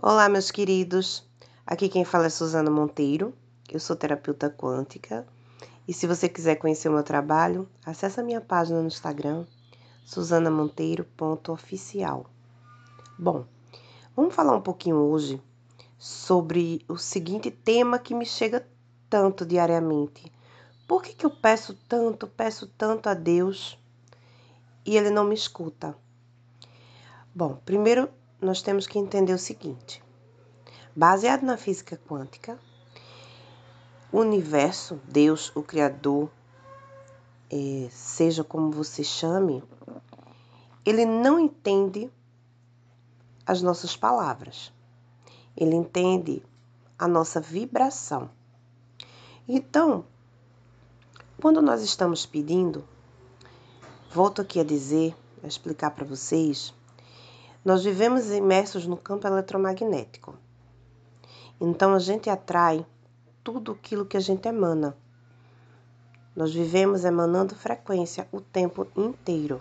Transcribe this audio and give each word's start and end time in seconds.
Olá, 0.00 0.28
meus 0.28 0.52
queridos. 0.52 1.26
Aqui 1.66 1.88
quem 1.88 2.04
fala 2.04 2.26
é 2.26 2.30
Suzana 2.30 2.70
Monteiro. 2.70 3.34
Eu 3.68 3.80
sou 3.80 3.96
terapeuta 3.96 4.48
quântica. 4.48 5.26
E 5.88 5.92
se 5.92 6.06
você 6.06 6.28
quiser 6.28 6.54
conhecer 6.54 6.88
o 6.88 6.92
meu 6.92 7.02
trabalho, 7.02 7.68
acesse 7.84 8.20
a 8.20 8.22
minha 8.22 8.40
página 8.40 8.80
no 8.80 8.86
Instagram, 8.86 9.44
susanamonteiro.oficial. 10.06 12.26
Bom, 13.18 13.44
vamos 14.14 14.36
falar 14.36 14.54
um 14.54 14.60
pouquinho 14.60 14.98
hoje 14.98 15.42
sobre 15.98 16.84
o 16.86 16.96
seguinte 16.96 17.50
tema 17.50 17.98
que 17.98 18.14
me 18.14 18.24
chega 18.24 18.64
tanto 19.10 19.44
diariamente. 19.44 20.32
Por 20.86 21.02
que, 21.02 21.12
que 21.12 21.26
eu 21.26 21.30
peço 21.30 21.74
tanto, 21.88 22.28
peço 22.28 22.68
tanto 22.68 23.08
a 23.08 23.14
Deus 23.14 23.76
e 24.86 24.96
Ele 24.96 25.10
não 25.10 25.24
me 25.24 25.34
escuta? 25.34 25.92
Bom, 27.34 27.60
primeiro 27.64 28.08
nós 28.40 28.62
temos 28.62 28.86
que 28.86 28.98
entender 28.98 29.32
o 29.32 29.38
seguinte: 29.38 30.02
baseado 30.94 31.42
na 31.42 31.56
física 31.56 31.96
quântica, 32.08 32.58
o 34.12 34.20
universo, 34.20 35.00
Deus, 35.06 35.52
o 35.54 35.62
Criador, 35.62 36.30
é, 37.50 37.88
seja 37.90 38.44
como 38.44 38.70
você 38.70 39.02
chame, 39.02 39.62
ele 40.84 41.04
não 41.04 41.38
entende 41.38 42.10
as 43.46 43.62
nossas 43.62 43.96
palavras, 43.96 44.72
ele 45.56 45.74
entende 45.74 46.42
a 46.98 47.08
nossa 47.08 47.40
vibração. 47.40 48.30
Então, 49.46 50.04
quando 51.40 51.62
nós 51.62 51.82
estamos 51.82 52.26
pedindo, 52.26 52.86
volto 54.12 54.42
aqui 54.42 54.60
a 54.60 54.64
dizer, 54.64 55.16
a 55.42 55.46
explicar 55.46 55.90
para 55.92 56.04
vocês, 56.04 56.74
nós 57.64 57.84
vivemos 57.84 58.30
imersos 58.30 58.86
no 58.86 58.96
campo 58.96 59.26
eletromagnético. 59.26 60.34
Então 61.60 61.92
a 61.92 61.98
gente 61.98 62.30
atrai 62.30 62.86
tudo 63.42 63.72
aquilo 63.72 64.06
que 64.06 64.16
a 64.16 64.20
gente 64.20 64.46
emana. 64.46 64.96
Nós 66.34 66.54
vivemos 66.54 67.04
emanando 67.04 67.54
frequência 67.54 68.28
o 68.30 68.40
tempo 68.40 68.86
inteiro. 68.96 69.60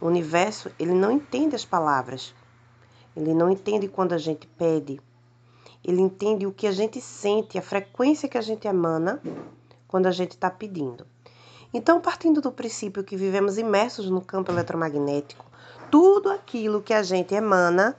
O 0.00 0.06
universo, 0.06 0.70
ele 0.78 0.92
não 0.94 1.10
entende 1.10 1.56
as 1.56 1.64
palavras. 1.64 2.32
Ele 3.16 3.34
não 3.34 3.50
entende 3.50 3.88
quando 3.88 4.12
a 4.12 4.18
gente 4.18 4.46
pede. 4.46 5.00
Ele 5.84 6.00
entende 6.00 6.46
o 6.46 6.52
que 6.52 6.66
a 6.66 6.72
gente 6.72 7.00
sente, 7.00 7.58
a 7.58 7.62
frequência 7.62 8.28
que 8.28 8.38
a 8.38 8.40
gente 8.40 8.68
emana 8.68 9.20
quando 9.88 10.06
a 10.06 10.12
gente 10.12 10.32
está 10.32 10.48
pedindo. 10.48 11.04
Então, 11.74 12.00
partindo 12.00 12.40
do 12.40 12.52
princípio 12.52 13.02
que 13.02 13.16
vivemos 13.16 13.56
imersos 13.56 14.10
no 14.10 14.20
campo 14.20 14.52
eletromagnético, 14.52 15.44
tudo 15.90 16.30
aquilo 16.30 16.82
que 16.82 16.92
a 16.92 17.02
gente 17.02 17.34
emana 17.34 17.96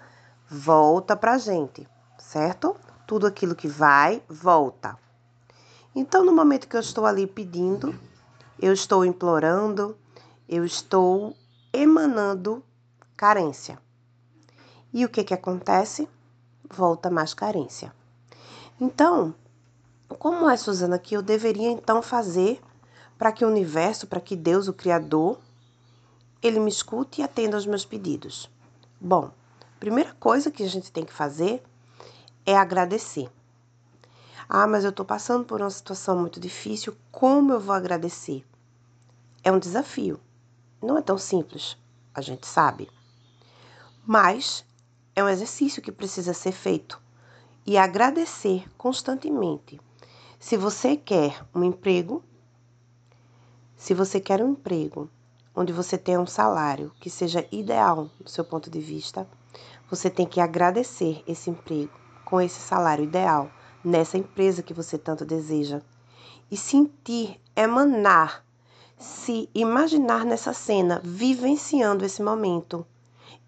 volta 0.48 1.16
para 1.16 1.34
a 1.34 1.38
gente, 1.38 1.88
certo? 2.18 2.76
Tudo 3.08 3.26
aquilo 3.26 3.56
que 3.56 3.68
vai, 3.68 4.22
volta. 4.30 4.98
Então, 5.96 6.24
no 6.24 6.32
momento 6.32 6.68
que 6.68 6.76
eu 6.76 6.82
estou 6.82 7.06
ali 7.06 7.26
pedindo, 7.26 7.98
eu 8.60 8.74
estou 8.74 9.04
implorando, 9.04 9.98
eu 10.48 10.64
estou 10.64 11.36
emanando 11.72 12.64
carência. 13.16 13.80
E 14.94 15.04
o 15.04 15.10
que, 15.10 15.24
que 15.24 15.34
acontece? 15.34 16.08
Volta 16.70 17.10
mais 17.10 17.34
carência. 17.34 17.94
Então, 18.80 19.34
como 20.20 20.48
é, 20.50 20.56
Suzana, 20.58 21.00
que 21.00 21.16
eu 21.16 21.22
deveria 21.22 21.70
então 21.70 22.02
fazer 22.02 22.62
para 23.18 23.32
que 23.32 23.46
o 23.46 23.48
universo, 23.48 24.08
para 24.08 24.20
que 24.20 24.36
Deus, 24.36 24.68
o 24.68 24.74
Criador, 24.74 25.40
ele 26.42 26.60
me 26.60 26.70
escute 26.70 27.22
e 27.22 27.24
atenda 27.24 27.56
aos 27.56 27.66
meus 27.66 27.86
pedidos. 27.86 28.50
Bom, 29.00 29.32
primeira 29.80 30.14
coisa 30.14 30.52
que 30.52 30.64
a 30.64 30.70
gente 30.70 30.92
tem 30.92 31.06
que 31.06 31.14
fazer 31.14 31.64
é 32.46 32.56
agradecer. 32.58 33.30
Ah, 34.48 34.68
mas 34.68 34.84
eu 34.84 34.90
estou 34.90 35.06
passando 35.06 35.46
por 35.46 35.62
uma 35.62 35.70
situação 35.70 36.20
muito 36.20 36.40
difícil, 36.40 36.96
como 37.12 37.54
eu 37.54 37.60
vou 37.60 37.74
agradecer? 37.74 38.46
É 39.44 39.52
um 39.52 39.60
desafio. 39.60 40.20
Não 40.82 40.98
é 40.98 41.02
tão 41.02 41.18
simples, 41.18 41.78
a 42.14 42.22
gente 42.22 42.46
sabe. 42.46 42.90
Mas 44.06 44.66
é 45.16 45.24
um 45.24 45.30
exercício 45.30 45.82
que 45.82 45.92
precisa 45.92 46.34
ser 46.34 46.52
feito. 46.52 47.02
E 47.66 47.78
agradecer 47.78 48.66
constantemente. 48.78 49.80
Se 50.38 50.58
você 50.58 50.98
quer 50.98 51.42
um 51.56 51.64
emprego, 51.64 52.22
se 53.84 53.94
você 53.94 54.18
quer 54.18 54.42
um 54.42 54.52
emprego 54.52 55.10
onde 55.54 55.74
você 55.74 55.98
tenha 55.98 56.18
um 56.18 56.26
salário 56.26 56.94
que 57.02 57.10
seja 57.10 57.46
ideal 57.52 58.10
do 58.18 58.30
seu 58.30 58.46
ponto 58.46 58.70
de 58.70 58.80
vista, 58.80 59.28
você 59.90 60.10
tem 60.10 60.26
que 60.26 60.40
agradecer 60.40 61.22
esse 61.28 61.50
emprego 61.50 61.92
com 62.24 62.40
esse 62.40 62.62
salário 62.62 63.04
ideal 63.04 63.52
nessa 63.84 64.18
empresa 64.18 64.64
que 64.64 64.74
você 64.74 64.98
tanto 64.98 65.26
deseja. 65.26 65.82
E 66.50 66.56
sentir, 66.56 67.38
emanar, 67.58 68.46
se 68.98 69.50
imaginar 69.54 70.24
nessa 70.24 70.54
cena, 70.54 71.02
vivenciando 71.04 72.06
esse 72.06 72.24
momento. 72.24 72.88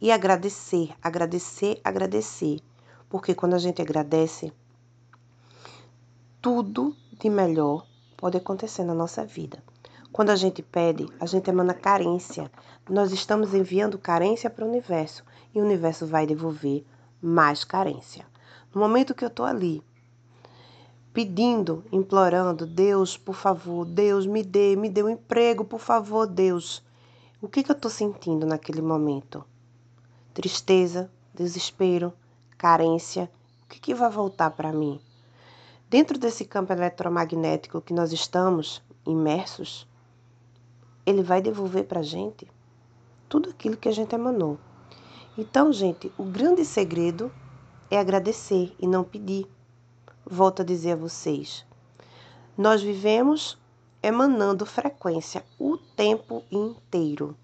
E 0.02 0.12
agradecer, 0.12 0.94
agradecer, 1.02 1.80
agradecer, 1.82 2.60
porque 3.08 3.34
quando 3.34 3.54
a 3.54 3.58
gente 3.58 3.82
agradece, 3.82 4.52
tudo 6.42 6.94
de 7.14 7.30
melhor 7.30 7.88
pode 8.18 8.36
acontecer 8.36 8.84
na 8.84 8.94
nossa 8.94 9.26
vida. 9.26 9.64
Quando 10.16 10.30
a 10.30 10.36
gente 10.38 10.64
pede, 10.64 11.10
a 11.20 11.26
gente 11.26 11.50
emana 11.50 11.74
carência. 11.74 12.50
Nós 12.90 13.12
estamos 13.12 13.54
enviando 13.54 14.00
carência 14.00 14.50
para 14.50 14.64
o 14.64 14.70
universo 14.70 15.26
e 15.54 15.60
o 15.60 15.66
universo 15.66 16.08
vai 16.08 16.26
devolver 16.26 16.86
mais 17.22 17.66
carência. 17.66 18.26
No 18.74 18.80
momento 18.80 19.14
que 19.14 19.26
eu 19.26 19.28
estou 19.28 19.46
ali, 19.46 19.84
pedindo, 21.12 21.84
implorando, 21.92 22.66
Deus, 22.66 23.18
por 23.18 23.36
favor, 23.36 23.84
Deus, 23.84 24.26
me 24.26 24.42
dê, 24.42 24.78
me 24.78 24.90
dê 24.90 25.04
um 25.04 25.10
emprego, 25.10 25.66
por 25.66 25.82
favor, 25.82 26.26
Deus. 26.26 26.82
O 27.42 27.50
que, 27.50 27.62
que 27.62 27.72
eu 27.72 27.76
estou 27.76 27.92
sentindo 27.92 28.46
naquele 28.46 28.82
momento? 28.82 29.44
Tristeza, 30.34 31.12
desespero, 31.34 32.14
carência. 32.58 33.30
O 33.66 33.68
que, 33.68 33.82
que 33.82 33.94
vai 33.94 34.10
voltar 34.10 34.52
para 34.52 34.72
mim? 34.72 34.98
Dentro 35.90 36.18
desse 36.18 36.46
campo 36.46 36.72
eletromagnético 36.72 37.82
que 37.82 37.94
nós 37.94 38.14
estamos 38.14 38.82
imersos, 39.06 39.86
ele 41.06 41.22
vai 41.22 41.42
devolver 41.42 41.86
para 41.86 42.00
a 42.00 42.04
gente 42.04 42.48
tudo 43.30 43.50
aquilo 43.50 43.78
que 43.78 43.90
a 43.90 43.92
gente 43.92 44.16
emanou. 44.16 44.58
Então, 45.38 45.72
gente, 45.72 46.12
o 46.18 46.24
grande 46.24 46.64
segredo 46.64 47.32
é 47.92 48.00
agradecer 48.00 48.74
e 48.80 48.88
não 48.88 49.04
pedir. 49.04 49.46
Volto 50.26 50.62
a 50.62 50.66
dizer 50.66 50.94
a 50.94 50.96
vocês: 50.96 51.66
nós 52.58 52.82
vivemos 52.82 53.58
emanando 54.02 54.66
frequência 54.66 55.44
o 55.60 55.78
tempo 55.78 56.44
inteiro. 56.52 57.36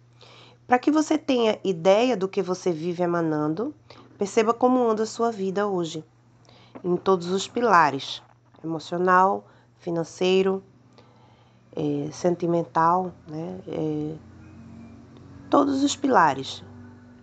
Para 0.66 0.79
que 0.79 0.89
você 0.89 1.17
tenha 1.17 1.59
ideia 1.63 2.16
do 2.16 2.29
que 2.29 2.41
você 2.41 2.72
vive 2.72 3.03
emanando, 3.03 3.75
perceba 4.17 4.53
como 4.53 4.89
anda 4.89 5.03
a 5.03 5.07
sua 5.07 5.31
vida 5.31 5.67
hoje, 5.67 6.03
em 6.83 6.95
todos 6.95 7.29
os 7.29 7.47
pilares: 7.47 8.23
emocional, 8.63 9.45
financeiro, 9.79 10.63
é, 11.75 12.11
sentimental, 12.11 13.11
né? 13.27 13.59
É, 13.67 14.15
todos 15.49 15.83
os 15.83 15.95
pilares, 15.95 16.63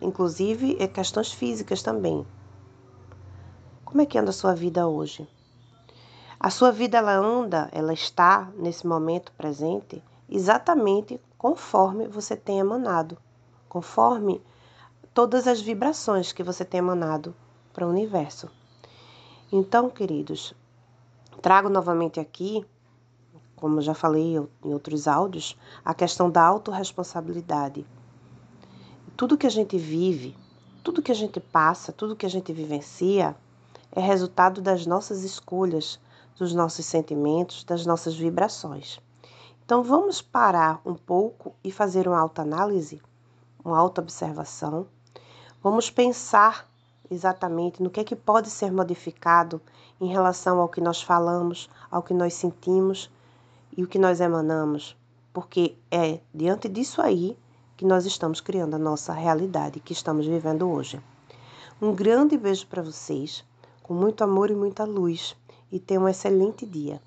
inclusive 0.00 0.76
é, 0.78 0.86
questões 0.86 1.32
físicas 1.32 1.82
também. 1.82 2.26
Como 3.84 4.02
é 4.02 4.06
que 4.06 4.18
anda 4.18 4.30
a 4.30 4.34
sua 4.34 4.54
vida 4.54 4.86
hoje? 4.86 5.26
A 6.38 6.50
sua 6.50 6.70
vida 6.70 6.98
ela 6.98 7.16
anda, 7.16 7.68
ela 7.72 7.92
está 7.92 8.50
nesse 8.56 8.86
momento 8.86 9.32
presente 9.32 10.02
exatamente 10.28 11.20
conforme 11.36 12.06
você 12.06 12.36
tem 12.36 12.58
emanado, 12.58 13.16
conforme 13.68 14.42
todas 15.14 15.48
as 15.48 15.60
vibrações 15.60 16.32
que 16.32 16.42
você 16.42 16.64
tem 16.64 16.78
emanado 16.78 17.34
para 17.72 17.86
o 17.86 17.90
universo. 17.90 18.50
Então, 19.50 19.88
queridos, 19.88 20.54
trago 21.40 21.68
novamente 21.68 22.20
aqui 22.20 22.64
como 23.58 23.82
já 23.82 23.94
falei 23.94 24.36
em 24.36 24.72
outros 24.72 25.06
áudios, 25.06 25.56
a 25.84 25.92
questão 25.92 26.30
da 26.30 26.42
autorresponsabilidade. 26.42 27.84
Tudo 29.16 29.36
que 29.36 29.46
a 29.46 29.50
gente 29.50 29.76
vive, 29.76 30.36
tudo 30.82 31.02
que 31.02 31.12
a 31.12 31.14
gente 31.14 31.40
passa, 31.40 31.92
tudo 31.92 32.16
que 32.16 32.24
a 32.24 32.30
gente 32.30 32.52
vivencia 32.52 33.36
é 33.92 34.00
resultado 34.00 34.62
das 34.62 34.86
nossas 34.86 35.24
escolhas, 35.24 35.98
dos 36.38 36.54
nossos 36.54 36.86
sentimentos, 36.86 37.64
das 37.64 37.84
nossas 37.84 38.14
vibrações. 38.14 39.00
Então 39.64 39.82
vamos 39.82 40.22
parar 40.22 40.80
um 40.86 40.94
pouco 40.94 41.54
e 41.62 41.70
fazer 41.70 42.08
uma 42.08 42.18
autoanálise, 42.18 43.02
uma 43.64 43.78
autoobservação. 43.78 44.86
Vamos 45.62 45.90
pensar 45.90 46.66
exatamente 47.10 47.82
no 47.82 47.90
que 47.90 48.00
é 48.00 48.04
que 48.04 48.16
pode 48.16 48.50
ser 48.50 48.70
modificado 48.70 49.60
em 50.00 50.06
relação 50.06 50.60
ao 50.60 50.68
que 50.68 50.80
nós 50.80 51.02
falamos, 51.02 51.68
ao 51.90 52.02
que 52.02 52.14
nós 52.14 52.34
sentimos 52.34 53.10
e 53.78 53.84
o 53.84 53.86
que 53.86 53.96
nós 53.96 54.20
emanamos, 54.20 54.96
porque 55.32 55.76
é 55.88 56.18
diante 56.34 56.68
disso 56.68 57.00
aí 57.00 57.38
que 57.76 57.84
nós 57.84 58.06
estamos 58.06 58.40
criando 58.40 58.74
a 58.74 58.78
nossa 58.78 59.12
realidade 59.12 59.78
que 59.78 59.92
estamos 59.92 60.26
vivendo 60.26 60.68
hoje. 60.68 61.00
Um 61.80 61.94
grande 61.94 62.36
beijo 62.36 62.66
para 62.66 62.82
vocês. 62.82 63.44
com 63.84 63.94
muito 63.94 64.24
amor 64.24 64.50
e 64.50 64.54
muita 64.56 64.84
luz. 64.84 65.36
E 65.70 65.78
tenha 65.78 66.00
um 66.00 66.08
excelente 66.08 66.66
dia. 66.66 67.00